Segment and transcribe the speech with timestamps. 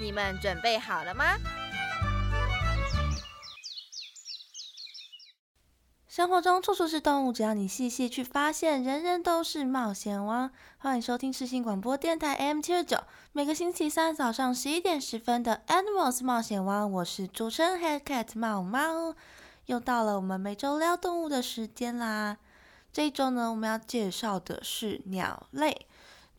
[0.00, 1.36] 你们准备好了吗？
[6.08, 10.50] 生活中处处是动物，只要你细细去发现，人人都是冒险王。
[10.78, 12.98] 欢迎收听世新广播电台 M 七十九，
[13.32, 19.14] 每个星期三早上十一点十分的 Animals 冒险王，我是主持人 Head Cat 猫猫。
[19.66, 22.38] 又到了我们每周聊动物的时间啦。
[22.90, 25.86] 这一周呢，我们要介绍的是鸟类。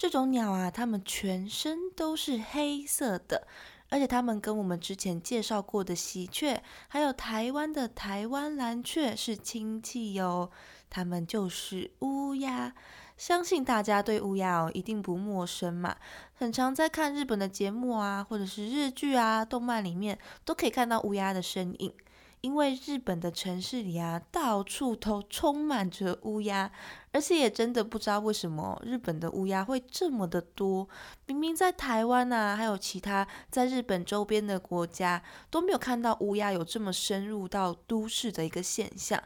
[0.02, 3.46] 这种鸟啊，它们全身都是黑色的，
[3.90, 10.50] 而且它们跟我们之前介绍过的喜鹊，还有台湾的台湾蓝雀是亲戚哟。
[10.90, 12.74] 它们就是乌鸦，
[13.16, 15.96] 相信大家对乌鸦哦一定不陌生嘛。
[16.34, 21.94] 很常在看日本的节目啊，或者是日剧啊、动漫里面，都可以看到乌鸦的身影。
[22.42, 26.72] 因为日本的城市里啊，到处都充满着乌鸦，
[27.12, 30.90] 而且也真的不知道为什么日本的乌鸦会这么的多。
[31.28, 39.22] 明明在台湾啊，还有其他在日本周边的国家都没有看到乌鸦有这么深入到都市的一个现象。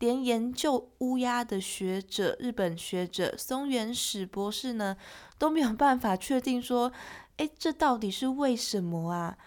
[0.00, 4.96] 连研究乌鸦的学者，日本学者松原史博士呢，
[5.38, 6.92] 都没有办法确定说，
[7.38, 9.38] 哎，这到底是为什么啊？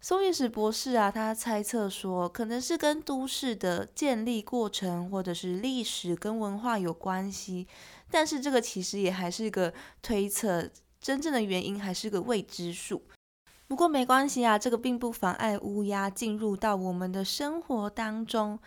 [0.00, 7.66] 松野史博士啊，他猜测说，可能是跟都市的建立过程或者是历史跟文化有关系，
[8.08, 13.02] 但是这个其实也还是一个推测，真正的原因还是个未知数。
[13.66, 18.58] 不过没关系啊，这个并不妨碍乌鸦进入到我们的生活当中。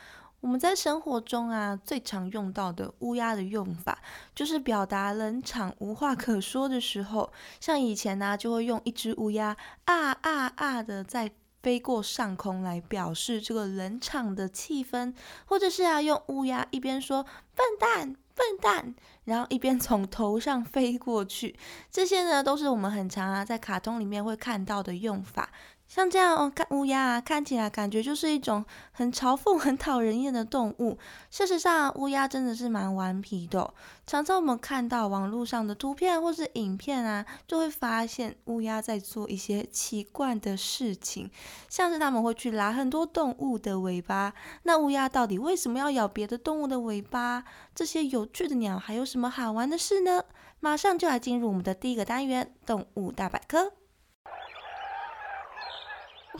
[0.41, 3.99] 我们在生活中啊，最常用到的乌鸦的用法，
[4.33, 7.31] 就是表达冷场、无话可说的时候。
[7.59, 11.31] 像以前呢，就会用一只乌鸦啊啊啊的在
[11.61, 15.13] 飞过上空来表示这个冷场的气氛，
[15.45, 17.23] 或者是啊，用乌鸦一边说
[17.53, 21.55] 笨蛋笨蛋，然后一边从头上飞过去。
[21.91, 25.51] 这些呢，都是我们很常啊在卡通里面会看到的用法。
[25.93, 28.63] 像这样哦，看乌鸦啊，看起来感觉就是一种
[28.93, 30.97] 很嘲讽、 很讨人厌的动物。
[31.29, 33.73] 事实上，乌鸦真的是蛮顽皮的。
[34.07, 41.29] 常常我们看到网络上的图片或是影片啊，就会发现乌鸦在做一些奇怪的事情，
[41.67, 44.33] 像是他们会去拉很多动物的尾巴。
[44.63, 47.43] 那乌鸦到底为什么要咬别的动物的尾巴？
[47.75, 50.23] 这些有趣的鸟还有什么好玩的事呢？
[50.61, 53.73] 马上就来进入我们的第一个单元——动物大百科。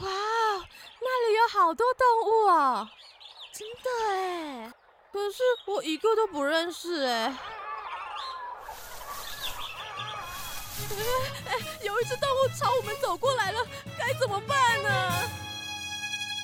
[0.00, 0.08] 哇，
[1.00, 2.88] 那里有好多动物哦，
[3.52, 4.72] 真的哎！
[5.12, 7.38] 可是我一个都不认识哎。
[11.46, 13.60] 哎，有一只动物朝我们走过来了，
[13.98, 15.28] 该怎么办呢？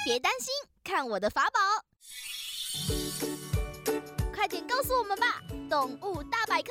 [0.05, 0.53] 别担心，
[0.85, 1.61] 看我的法宝！
[4.35, 6.71] 快点告诉我们吧，动物大百科。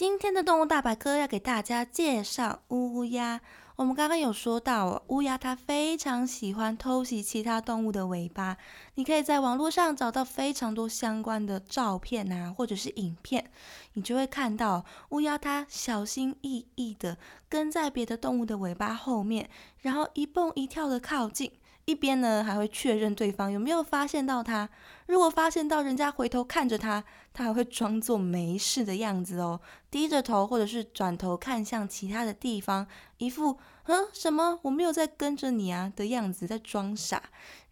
[0.00, 3.38] 今天的动物大百科要给大家介绍乌鸦。
[3.76, 8.56] 我们刚刚有说到，乌鸦它非常喜欢偷袭其他动物的尾巴。
[8.94, 13.50] 你可以在网络上找到非常多相关的照片啊，或者是影片，
[13.92, 17.18] 你就会看到乌鸦它小心翼翼的
[17.50, 19.50] 跟在别的动物的尾巴后面，
[19.80, 21.52] 然后一蹦一跳的靠近。
[21.90, 24.68] 一边呢还会确认对方有没有发现到他，
[25.06, 27.02] 如果发现到人家回头看着他，
[27.32, 32.86] 他还会装作没事的样子哦，低着头或者是转头看向其他的地方，
[33.18, 37.22] 一副嗯什么我没有在跟着你啊的样子，在装傻。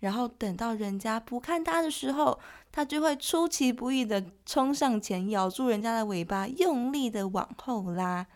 [0.01, 2.39] 然后等到人家不看他的时候，
[2.71, 8.27] 他就会出其不意的冲上前，咬住人家的尾巴，用力的往后拉。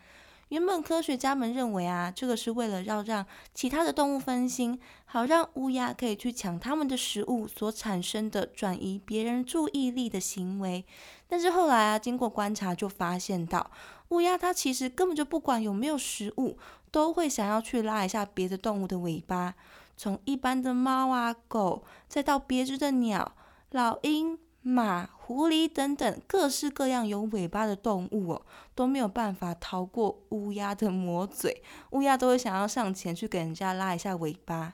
[0.53, 10.85] 原本科学家们认为啊，这个是为了要让其他的动物分心，好让乌鸦可以去抢它们的食物所产生的转移别人注意力的行为。
[11.27, 13.71] 但是后来啊，经过观察就发现到，
[14.09, 16.55] 乌鸦它其实根本就不管有没有食物，
[16.91, 19.55] 都会想要去拉一下别的动物的尾巴。
[19.97, 23.31] 从一般的猫啊、狗，再到别致的鸟、
[23.71, 24.37] 老鹰。
[24.63, 31.61] 马、狐狸等等各式各样有尾巴的动物哦，都没有办法逃过乌鸦的魔嘴。
[31.91, 34.73] 乌鸦都会想要上前去给人家拉一下尾巴。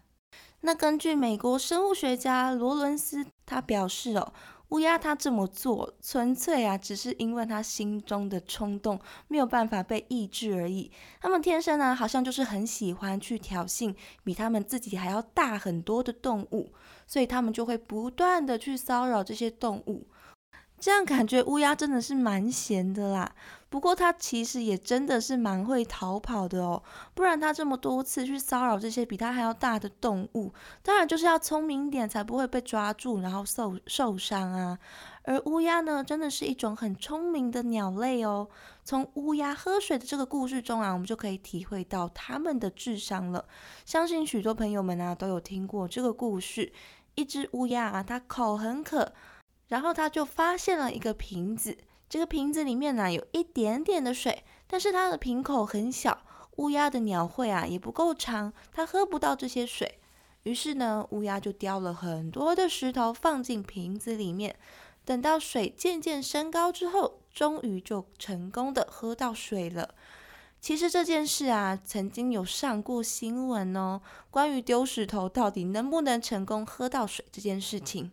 [0.61, 4.33] 那根据美国生物学家罗伦斯他表示哦，
[4.69, 10.91] 乌鸦它这么做，纯粹啊，只是因为它心中的冲动没有办法被抑制而已。
[11.19, 16.71] 它们天生呢，好像就是很喜欢去挑衅比它们自己还要大很多的动物，
[17.07, 20.05] 所以它们就会不断的去骚扰这些动物。
[20.79, 23.35] 这样感觉乌鸦真的是蛮闲的啦。
[23.69, 26.81] 不过它其实也真的是蛮会逃跑的哦，
[27.13, 34.79] 不然它这么多次去骚扰这些比它还要大的动物，当然就是要聪明点才不会被抓住，然后受受伤啊。
[35.23, 38.49] 而乌鸦呢，真的是一种很聪明的鸟类哦。
[38.83, 43.45] 从乌鸦喝水的这个故事中啊，我们就可以体会到它们的智商了。
[43.85, 46.73] 相信许多朋友们啊都有听过这个故事。
[47.15, 49.11] 一只乌鸦啊，它口很渴，
[49.69, 51.77] 然后他就发现了一个瓶子。
[52.09, 56.23] 这个瓶子里面呢，有一点点的水，但是它的瓶口很小，
[56.57, 59.99] 乌鸦的鸟喙啊也不够长，它喝不到这些水。
[60.43, 64.57] 于是呢，乌鸦就叼了很多的石头放进瓶子里面，
[65.05, 69.93] 等到水渐渐升高之后，终于就成功的喝到水了。
[70.59, 74.01] 其实这件事啊，曾经有上过新闻哦，
[74.31, 78.11] 关于丢石头到底能不能成功喝到水这件事情。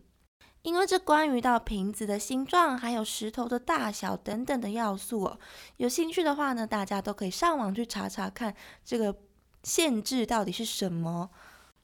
[0.63, 5.39] 因为这关于到瓶子的形状，还有石头的大小等等的要素哦。
[5.77, 9.15] 有兴趣的话呢，大家都可以上网去查查看这个
[9.63, 11.29] 限制到底是什么。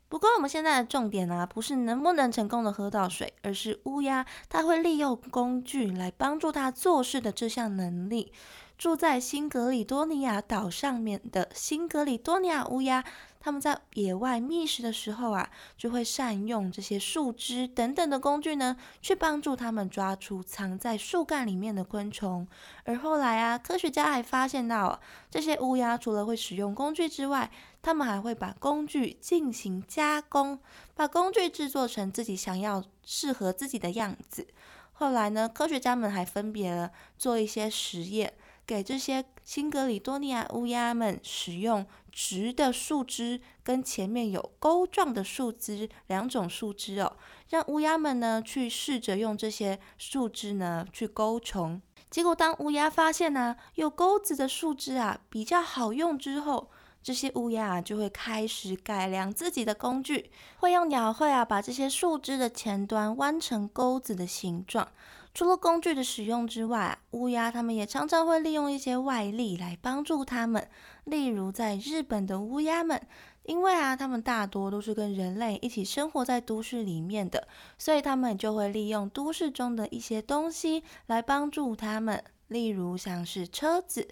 [0.10, 8.32] 不过我们现在的重点呢，不是能不能成功的喝到水，而是乌鸦它会利用工具来帮助它做事的这项能力。
[8.78, 13.04] 住在新格里多尼亚岛上面的新格里多尼亚乌鸦。
[13.40, 22.48] 他们在野外觅食的时候啊，就会善用这些树枝等等的工具呢，去帮助他们抓出藏在树干里面的昆虫。
[22.86, 24.98] 而后来啊，科学家还发现到，
[25.30, 30.60] 这些乌鸦除了会使用工具之外，他们还会把工具进行加工，
[30.96, 34.48] 把工具制作成自己想要、适合自己的样子。
[34.94, 38.34] 后来呢，科学家们还分别了做一些实验。
[38.66, 47.18] 给这些新格里多尼亚乌鸦们使用直的树枝跟前面有钩状的树枝两种树枝哦，
[47.50, 51.82] 让乌鸦们呢去试着用这些树枝呢去钩虫。
[52.10, 56.70] 结果当乌鸦发现呢有钩子的树枝啊比较好用之后，
[57.02, 64.88] 这些乌鸦啊就会开始改良自己的工具，会用鸟喙啊把这些树枝的前端弯成钩子的形状。
[65.34, 70.68] 除了工具的使用之外，乌鸦它们也常常会利用一些外力来帮助它们。
[71.06, 73.02] 例如，在日本的乌鸦们，
[73.44, 77.48] 因为啊，它们大多都是跟人类一起生活在都市里面的，
[77.80, 82.24] 所以它们就会利用都市中的一些东西来帮助它们。
[82.50, 84.08] 例如，像是车子。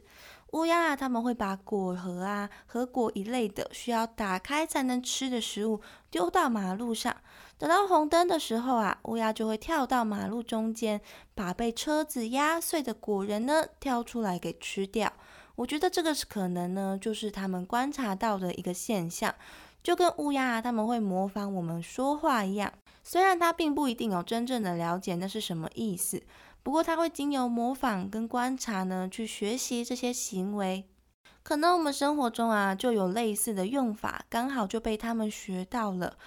[0.53, 5.79] 乌鸦啊，他们会把果核啊、核果一类的需要打开才能吃的食物
[6.09, 7.15] 丢到马路上。
[7.61, 10.99] 等到红灯的时候啊，乌鸦就会跳到马路中间，
[11.35, 15.13] 把被车子压碎的果仁呢挑出来给吃掉。
[15.53, 19.35] 我觉得这个是可能呢，就是他们观察到的一个现象，
[19.83, 22.73] 就跟乌鸦啊他们会模仿我们说话一样。
[23.03, 26.23] 虽然它并不一定有真正的了解那是什么意思。
[26.63, 30.85] 不过，他会经由模仿跟观察呢，去学习这些行为。
[31.43, 36.17] 可能我们生活中啊，就有类似的用法，刚好就被他们学到了。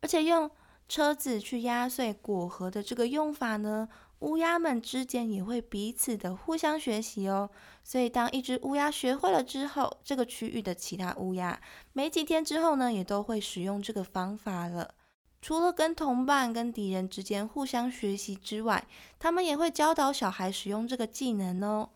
[0.00, 0.48] 而且用
[0.88, 3.88] 车子去压碎果核的这个用法呢，
[4.20, 7.50] 乌鸦们之间也会彼此的互相学习哦。
[7.82, 11.60] 所以，当一只乌鸦学会了之后，这个区域的其他乌鸦
[11.92, 14.94] 没几天之后呢，也都会使用这个方法了。
[15.42, 18.86] 除了跟同伴、跟敌人之间互相学习之外，
[19.18, 21.90] 他们也会教导小孩使用这个技能哦。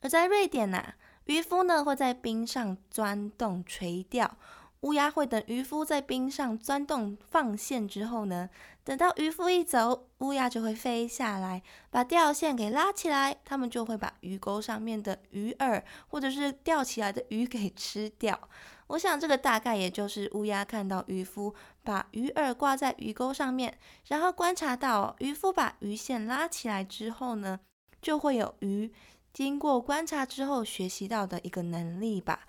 [0.00, 0.94] 而在瑞典呐，
[1.24, 4.38] 渔夫呢会在冰上钻洞垂钓，
[4.82, 8.48] 乌鸦会等渔夫在冰上钻洞放线之后呢，
[8.84, 18.48] 等到渔夫一走，乌鸦就会飞下来，把钓线给拉起来，他们就会把鱼钩上面的鱼饵或者是钓起来的鱼给吃掉。
[18.86, 27.58] 我想这个大概也就是乌鸦看到渔夫把鱼饵挂在鱼钩上面，然后观察到渔夫把鱼线拉起来之后呢，
[28.00, 28.92] 就会有鱼
[29.32, 32.46] 经过观察之后学习到的一个能力吧。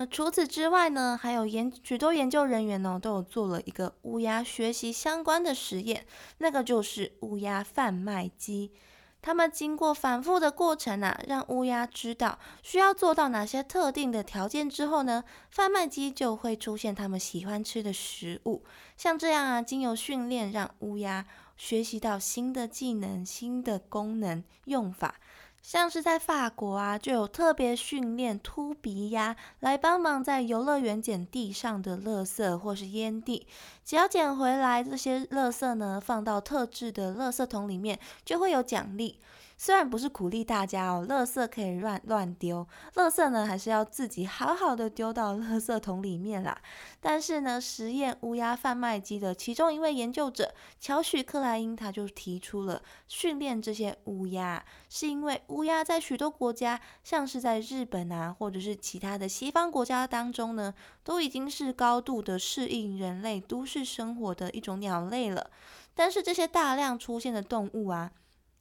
[0.00, 6.06] 那，除此之外呢，还有研许多研究人员呢都有做了一个乌鸦学习相关的实验，
[6.38, 8.72] 那个就是乌鸦贩卖机。
[9.20, 18.64] 他们经过反复的过程啊，让乌鸦知道需要做到哪些特定的条件之后呢，贩卖机就会出现他们喜欢吃的食物。
[18.96, 21.26] 像这样啊，经由训练让乌鸦
[21.58, 25.16] 学习到新的技能、新的功能用法。
[25.62, 33.46] 像是在法国啊，就有特别训练秃鼻鸭来帮忙在游乐园捡地上的垃圾或是烟蒂，
[33.84, 39.20] 只要捡回来这些垃圾呢，放到特制的垃圾桶里面，就会有奖励。
[39.62, 46.58] 虽然不是鼓励大家哦，垃圾可以乱乱丢，垃圾呢还是要自己好好的丢到垃圾桶里面啦。
[46.98, 60.72] 但是呢，实验乌鸦贩卖机的其中一位研究者乔许克莱因，他就提出了训练这些乌鸦，是因为乌鸦在许多国家，像是在日本啊，或者是其他的西方国家当中呢，
[61.04, 65.50] 都已经是高度的适应人类都市生活的一种鸟类了。
[65.94, 68.10] 但是这些大量出现的动物啊。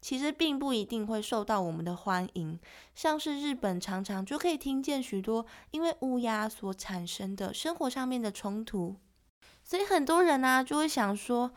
[0.01, 2.60] 其实并不一定会受到我们的欢迎，
[2.96, 8.96] 像是日本常常就可以听见许多因为乌鸦所产生的生活上面的冲突，
[9.63, 11.51] 所以很多人呢就会想说：“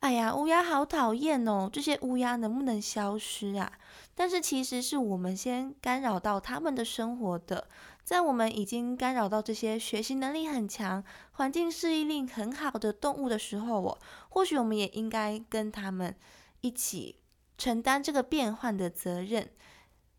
[0.00, 3.72] 哎呀，乌鸦好讨厌哦，这些乌鸦能不能消失啊？”
[4.14, 7.66] 但是其实是我们先干扰到他们的生活的，
[8.04, 13.98] 在我们已经干扰到这些学习能力很强、环境适应力很好的动物的时候，哦，
[14.28, 16.14] 或许我们也应该跟他们
[16.60, 17.16] 一起。
[17.58, 19.48] 承担这个变换的责任，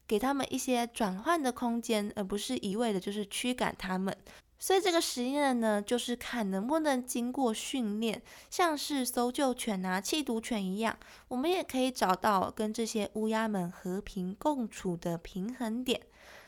[0.07, 4.15] 给他们一些转换的空间，而不是一味的就是驱赶他们。
[4.59, 16.01] 所以这个实验呢，就是看能不能经过训练，像是搜救犬啊、缉毒犬一样，我们也可以找到跟这些乌鸦们和平共处的平衡点。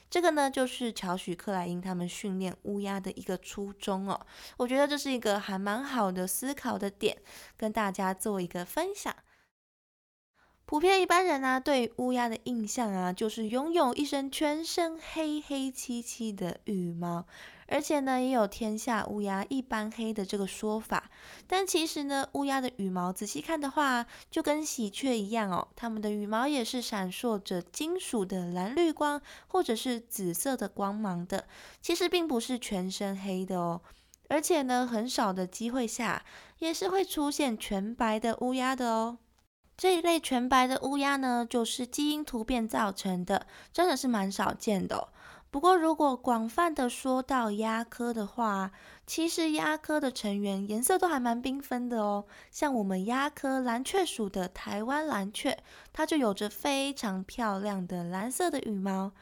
[0.10, 4.19] 这个呢，就是乔许克莱因他们训练乌鸦的一个初衷哦。
[4.58, 7.15] 我觉得这是一个还蛮好的思考的点，
[7.55, 9.15] 跟大家做一个分享。
[10.69, 17.25] 普遍一般人啊，对乌鸦的印象啊，就是拥有一身全身黑黑漆漆的羽毛，
[17.65, 21.09] 而且呢，也有“天下乌鸦一般黑”的这个说法。
[21.47, 31.47] 但其实呢，乌鸦的羽毛仔细看的话，就跟喜鹊一样哦，它们的羽毛也是闪烁着金属的蓝绿光，或者是紫色的光芒的。
[31.81, 33.81] 其实并不是全身黑的哦，
[34.27, 36.23] 而且呢，很少的机会下，
[36.59, 39.17] 也是会出现全白的乌鸦的哦。
[39.79, 45.07] 这一类全白的乌鸦呢，就是基因突变造成的，真的是蛮少见的。
[45.50, 48.71] 不过，如果广泛的说到鸦科的话，
[49.07, 52.25] 其实鸦科的成员颜色都还蛮缤纷的哦。
[52.51, 55.57] 像我们鸦科蓝雀属的台湾蓝雀，
[55.93, 59.13] 它就有着非常漂亮的蓝色的羽毛。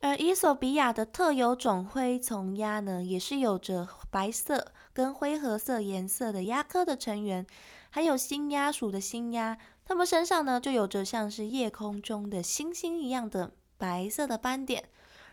[0.00, 7.46] 而伊索比亚的特有种灰丛鸦呢，也是有着白色跟灰褐色颜色的鸦科的成员。
[7.94, 9.58] 还有新鸦属的新鸦。
[9.84, 14.88] 它们身上呢，就有着像是夜空中的星星一样的白色的斑点，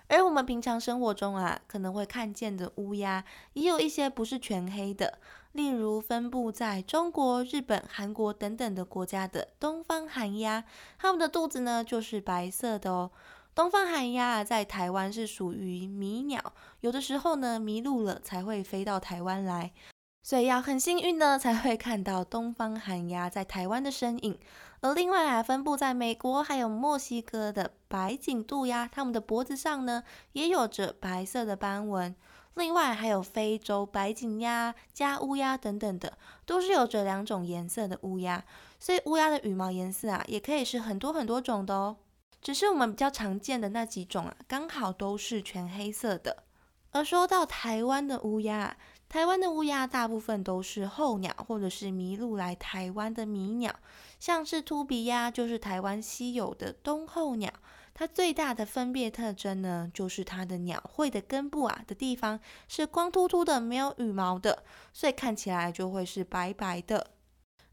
[0.07, 5.19] 而我们平常生活中啊，可能会看见的乌鸦，也有一些不是全黑的，
[5.51, 10.63] 例如分布在中国、日本、韩国等等的国家的东方寒鸦，
[10.97, 13.11] 它们的肚子呢就是白色的哦。
[13.55, 16.41] 东方寒鸦啊，在台湾是属于迷鸟，
[16.79, 19.71] 有的时候呢迷路了才会飞到台湾来。
[20.21, 24.37] 所以要很幸运呢，才会看到东方寒鸦在台湾的身影。
[24.81, 32.15] 而另外啊，分布在美国还有墨西哥的白颈渡鸦，它们的脖子上呢也有着白色的斑纹。
[32.55, 38.43] 另外还有非洲白颈鸦、加乌鸦等等的，都是有着两种颜色的乌鸦。
[38.79, 41.97] 所以乌鸦的羽毛颜色啊，也可以是很多很多种的哦。
[42.41, 46.43] 只是我们比较常见的那几种啊，刚好都是全黑色的。
[46.91, 48.75] 而说到台湾的乌鸦，
[49.09, 53.73] 台湾的乌鸦大部分都是候鸟，或者是迷路来台湾的迷鸟，
[54.19, 57.51] 像是秃鼻鸦就是台湾稀有的冬候鸟。
[57.95, 64.63] 它最大的分别特征呢，就是它的鸟喙的根部啊的地方是光秃秃的，没有羽毛的，
[64.93, 67.07] 所以看起来就会是白白的。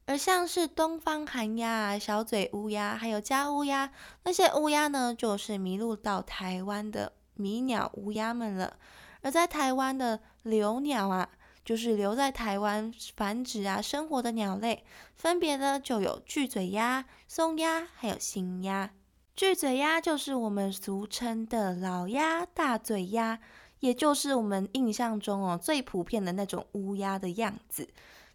[0.07, 3.93] 而像是东方寒鸦、小嘴乌鸦，还有家乌鸦，
[4.25, 8.79] 那些乌鸦呢，就是迷路到台湾的迷鸟乌鸦们了。
[9.23, 11.29] 而在台湾的留鸟啊，
[11.65, 18.91] 就是留在台湾繁殖啊生活的鸟类，分别呢就有巨嘴鸭、松鸭，还有新鸭。
[19.35, 23.39] 巨嘴鸭就是我们俗称的老鸭、大嘴鸭，
[23.81, 27.89] 也就是我们印象中哦最普遍的那种乌鸦的样子。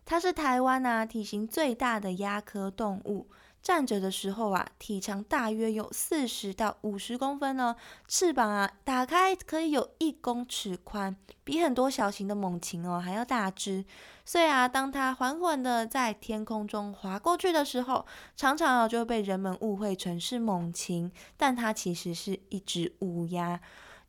[0.05, 3.27] 它是台湾啊体型最大的鸦科动物。
[3.61, 7.75] 站着的时候啊，体长大约有四十到五十公分哦，
[8.07, 13.85] 翅膀啊打开可以有一公尺宽，比很多小型的猛禽哦还要大只。
[14.25, 23.59] 所以啊，当它缓缓的在天空中划过去的时候，常常啊就会被人们误会成是猛禽，但它其实是一只乌鸦。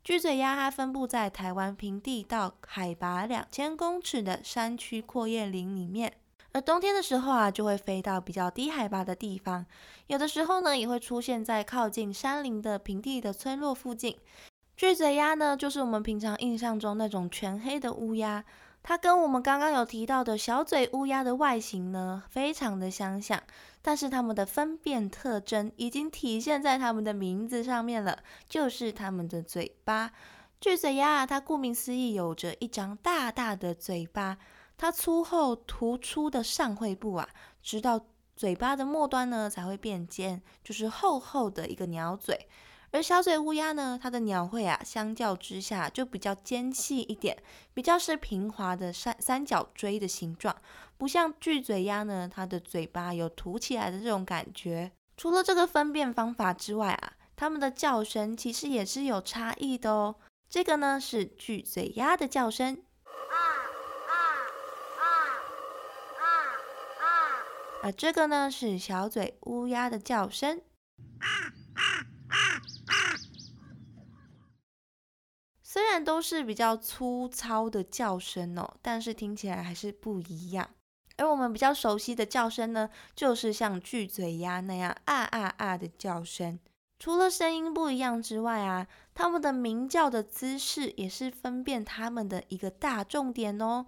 [0.03, 6.13] 巨嘴鸦它分布在台湾平地到海拔两千公尺的山区阔叶林里面。
[6.53, 9.65] 而冬天的时候啊，就会飞到比较低海拔的地方，
[10.05, 14.15] 有的时候呢，也会出现在靠近山林的平地的村落附近。
[14.77, 18.43] 巨嘴鸭呢，就是我们平常印象中那种全黑的乌鸦，
[18.83, 23.41] 它跟我们刚刚有提到的小嘴乌鸦的外形呢，非常的相像。
[23.81, 30.11] 但是它们的分辨特征已经体现在它们的名字上面了，就是它们的嘴巴。
[30.61, 34.37] 巨嘴鸭，它顾名思义，有着一张大大的嘴巴。
[34.83, 37.29] 它粗厚突出的上喙部啊，
[37.61, 42.49] 直到嘴巴的末端呢才会变尖，就是厚厚的一个鸟嘴。
[42.91, 47.41] 而小嘴乌鸦呢，它的鸟喙啊，相较之下就比较尖细一点，
[47.73, 50.53] 比较是平滑的三三角锥的形状，
[50.97, 54.91] 不像巨嘴鸭呢，它的嘴巴有凸起来的这种感觉。
[55.15, 60.15] 除了这个分辨方法之外啊，它们的叫声其实也是有差异的哦。
[60.49, 62.83] 这个呢是巨嘴鸭的叫声。
[67.83, 70.61] 而这个呢是小嘴乌鸦的叫声，
[75.61, 80.69] 虽然都是比较粗糙的叫声哦，但是听起来还是不一样。
[81.17, 86.57] 而我们比较熟悉的叫声呢，就是像巨嘴鸭那样啊啊啊的叫声。
[86.99, 93.87] 除了声音不一样之外啊，它们的鸣叫的姿势也是分辨它们的一个大重点哦。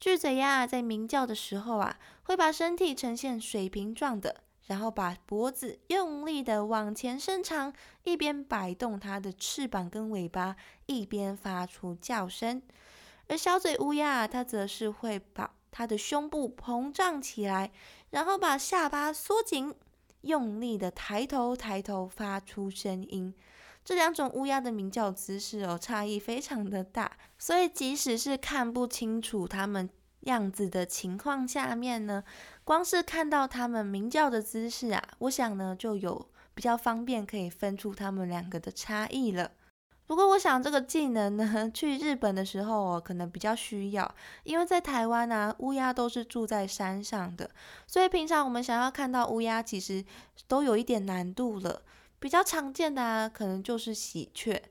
[0.00, 7.70] 巨嘴鸭在鸣叫的时候啊，会把身体呈现水平状的，然后把脖子用力的往前伸长，
[8.04, 12.62] 一边摆动它的翅膀跟尾巴，一边发出叫声。
[13.28, 17.70] 而小嘴乌鸦它则是会把它的胸部膨胀起来，
[18.08, 19.74] 然后把下巴缩紧，
[20.22, 23.34] 用力的抬头抬头发出声音。
[23.84, 29.88] 这两种乌鸦的鸣叫姿势哦，差异非常的大，所以即使是看不清楚它们
[30.20, 32.22] 样子的情况下面呢，
[32.62, 39.50] 光是看到它们鸣叫的姿势啊，我想呢就有比较方便可以分出它们两个的差异了。
[40.06, 47.48] 不过我想这个技能呢，去日本的时候哦，可能比较需要，因为在台湾啊，乌鸦都是住在山上的，
[47.86, 50.04] 所以平常我们想要看到乌鸦，其实
[50.46, 51.82] 都有一点难度了。
[52.20, 54.62] 比较常见的啊，可能就是喜鹊，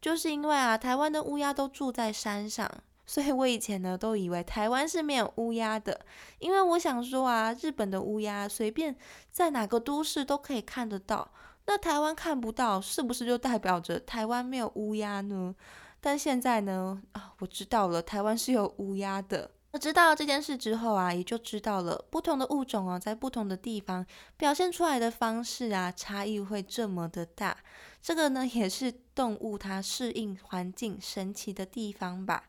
[0.00, 2.70] 就是因为啊，台湾的乌鸦都住在山上，
[3.06, 5.98] 所以我以前呢都以为台湾是没有乌鸦的，
[6.38, 8.94] 因为我想说啊，日本的乌鸦随便
[9.32, 11.32] 在哪个都市都可以看得到，
[11.64, 15.54] 那台湾看不到，是不是就代表着台湾没有乌鸦呢？
[16.00, 19.50] 但现在呢，啊，我知道了，台湾是有乌鸦的。
[19.70, 27.56] 那知道这件事之后啊，也就知道了不同的物种哦，在不同的地方表现出来的方式啊，差异会这么的大。
[28.00, 32.44] 这个呢，也是动物它适应环境神奇的地方吧。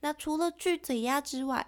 [0.00, 1.64] 那除了巨嘴鸭之外，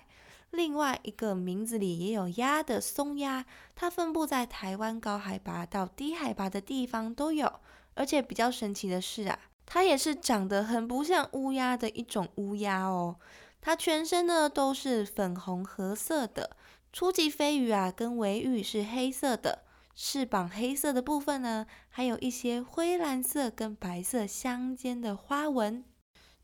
[0.50, 3.44] 另外一个名字里也有鸭的松鸭，
[3.76, 7.61] 它分布在台湾高海拔到低海拔的地方都有。
[7.94, 13.16] 而且比较神奇的是啊，它也是长得很不像乌鸦的一种乌鸦哦。
[13.61, 16.57] 它全身呢都是粉红褐色的，
[16.92, 25.85] 初级飞羽啊跟尾羽是黑色的，翅膀黑色的部分呢还有一些灰蓝色跟白色相间的花纹，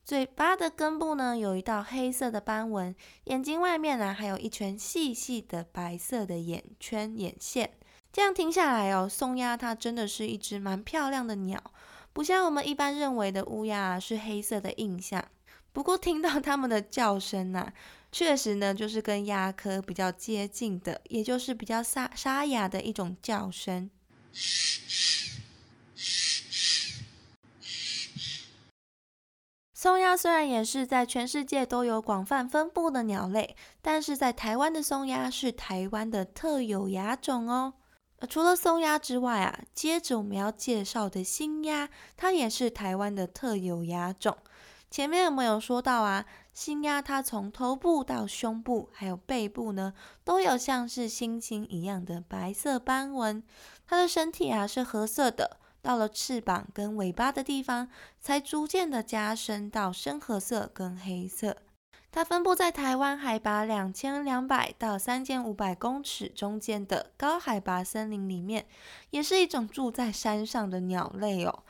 [0.04, 7.72] 嘴巴的根部呢有一道黑色的斑纹，眼睛外面呢还有一圈细细的白色的眼圈眼线。
[8.12, 11.62] 这样听下来哦，松鸦它真的是一只蛮漂亮的鸟，
[12.12, 15.24] 不像我们一般认为的乌鸦是黑色的印象。
[15.74, 17.72] 不过听到它们的叫声呐，
[18.12, 23.90] 确实呢，就是跟鸦科比较接近的，也就是比较沙沙哑的一种叫声。
[29.74, 37.74] 松鸦虽然也是在全世界都有广泛分布的鸟类，但是在台湾的松鸦是台湾的特有亚种哦。
[38.30, 44.38] 除了松鸦之外啊，接着我们要介绍的新鸦，它也是台湾的特有亚种。
[44.94, 46.24] 前面有没有说到啊？
[46.52, 53.42] 新鸭它从头部到胸部还有背部呢，都有像是星星一样的白色斑纹。
[53.88, 57.88] 它的身体啊是褐色的，到了翅膀跟尾巴的地方，
[58.20, 61.56] 才逐渐的加深到深褐色跟黑色。
[62.12, 68.64] 它分布在台湾海拔两千两百到三千五百公尺中间的高海拔森林里面，
[69.10, 71.64] 也是一种住在山上的鸟类哦。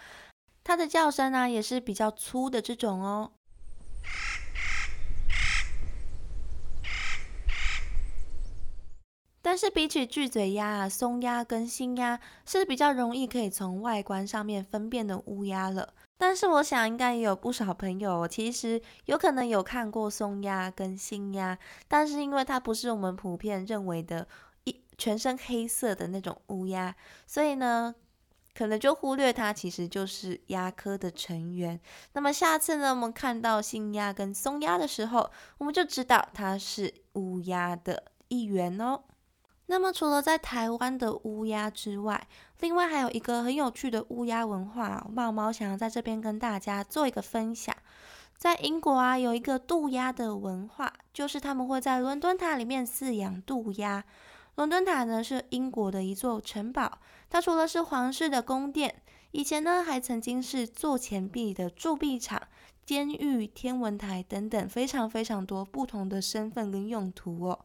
[0.65, 3.33] 它的叫声呢，也是比较粗的这种哦。
[9.43, 15.93] 但是比起巨嘴鸭啊、松鸭跟新鸭，是比较容易可以从外观上面分辨的乌鸦了。
[16.17, 24.27] 但是我想应该也有不少朋友，其实有可能有看过松鸭跟新鸭，但是因为它不是我们普遍认为的
[24.65, 26.97] 一全身黑色的那种乌鸦，
[27.27, 27.95] 所以呢。
[28.57, 31.79] 可能就忽略它其实就是鸭科的成员。
[32.13, 39.03] 那么下次呢，我们看到新鸭跟松鸭的时候，我们就知道它是乌鸦的一员哦。
[39.67, 42.29] 那么除了在台湾的乌鸦之外，
[42.61, 47.75] 另外还有一个很有趣的乌鸦文化，猫猫想要在这边跟大家做一个分享。
[48.37, 54.05] 在英国啊，有一个渡鸦的文化，就是他们会在伦敦塔里面饲养渡鸦。
[54.57, 56.99] 伦敦塔呢是英国的一座城堡，
[57.35, 62.41] 它除了是皇室的宫殿，以前呢还曾经是做钱币的铸币厂、
[62.87, 67.65] 监狱、天文台等等，非常非常多不同的身份跟用途哦。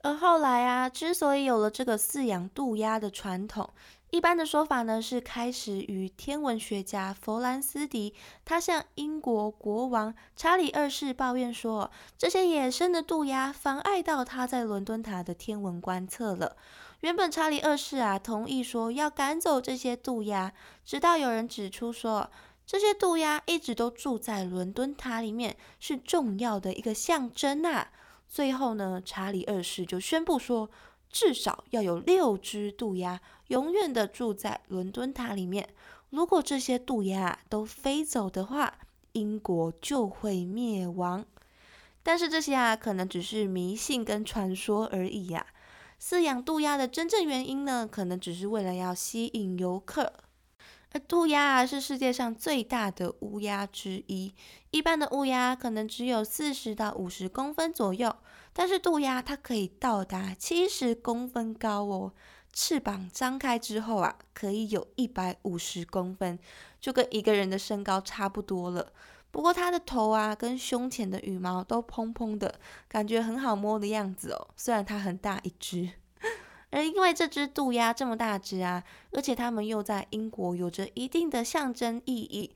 [0.00, 3.68] 而后来啊，之所以有了这个饲养渡鸦的传统，
[4.08, 8.14] 一般的说法呢，是开始于天文学家弗兰斯迪，
[8.46, 16.56] 他向英国国王查理二世抱怨说，这些野生的渡鸦妨碍到他在伦敦塔的天文观测了。
[17.00, 20.52] 原本查理二世啊同意说要赶走这些渡鸦，
[20.84, 22.30] 直到有人指出说，
[22.66, 27.90] 这些渡鸦一直都住在伦敦塔里面，是重要的一个象征啊。
[28.28, 30.70] 最后呢，查理二世就宣布说。
[31.12, 35.68] 至少要有六只渡鸦永远的住在伦敦塔里面。
[36.08, 38.74] 如果这些渡鸦都飞走的话，
[39.10, 41.26] 英国就会灭亡。
[42.04, 45.44] 但是这些啊，可能只是迷信跟传说而已呀。
[46.02, 50.14] 饲养渡鸦的真正原因呢，可能只是为了要吸引游客。
[50.92, 54.32] 而渡鸦啊，是世界上最大的乌鸦之一。
[54.70, 58.16] 一般的乌鸦可能只有四十到五十公分左右。
[58.52, 62.12] 但是渡鸦它可以到达七十公分高哦，
[62.52, 66.38] 翅膀张开之后啊，可以有一百五十公分，
[66.80, 68.92] 就跟一个人的身高差不多了。
[69.30, 74.48] 不过它的头啊跟胸前的羽毛都蓬蓬的，感觉很好摸的样子哦。
[74.56, 75.90] 虽然它很大一只，
[76.70, 82.54] 而因为这只渡鸦这么大只啊，而且它们又在英国有着一定的象征意义。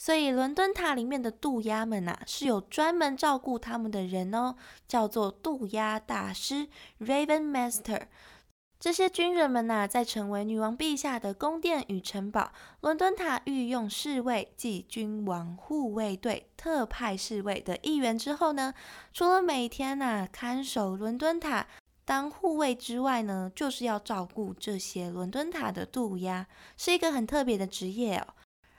[0.00, 4.54] 所以，伦敦塔里面的渡鸦们呐，是有专门照顾他们的人哦，
[4.86, 6.68] 叫做渡鸦大师
[7.00, 8.02] （Raven Master）。
[8.80, 18.72] 这些军人们呐，在成为女王陛下的宫殿与城堡伦敦塔御用侍卫即君王护卫队特派侍卫的一员之后呢，
[19.12, 21.66] 除了每天呐看守伦敦塔
[22.04, 28.26] 当护卫之外呢，就是要照顾这些伦敦塔的渡鸦，是一个很特别的职业哦。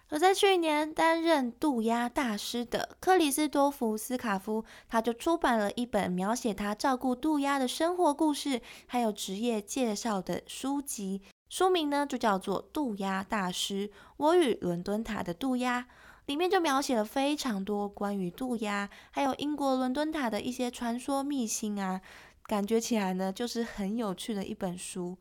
[0.09, 11.21] 而在去年担任渡鸦大师的克里斯多夫斯卡夫，他就出版了一本描写他照顾渡鸦的生活故事，还有职业介绍的书籍。
[11.47, 15.81] 书名呢就叫做《渡鸦大师：我与伦敦塔的渡鸦》，
[16.25, 22.01] 里面就描写了非常多关于渡鸦，还有英国伦敦塔的一些传说秘辛啊，
[22.45, 25.17] 感觉起来呢就是很有趣的一本书。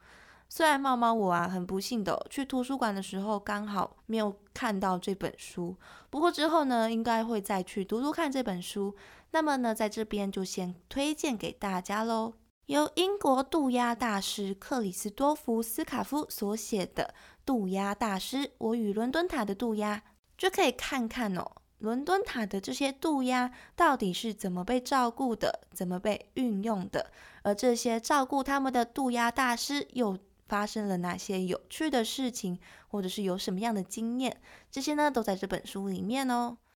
[0.51, 5.77] 虽然猫猫我啊很不幸的去图书馆的时候刚好没有看到这本书，
[6.09, 8.97] 不过之后呢应该会再去读读看这本书。
[9.31, 12.33] 那么呢在这边就先推荐给大家喽，
[12.65, 19.97] 由英国渡鸦大师克里斯多夫斯卡夫所写的《渡鸦大师：我与伦敦塔的渡鸦》，
[20.39, 21.45] 就可以看看哦，
[21.77, 27.11] 伦敦塔的这些渡鸦到底是怎么被照顾的，怎么被运用的，
[27.43, 30.19] 而这些照顾他们的渡鸦大师又。
[30.49, 32.59] 发生了哪些有趣的事情，
[32.89, 36.59] 或者是有什么样的经验，这些呢都在这本书里面哦。